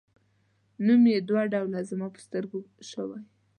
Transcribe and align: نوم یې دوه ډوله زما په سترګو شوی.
نوم 0.85 1.03
یې 1.13 1.19
دوه 1.29 1.43
ډوله 1.51 1.79
زما 1.89 2.07
په 2.13 2.19
سترګو 2.25 2.59
شوی. 2.89 3.21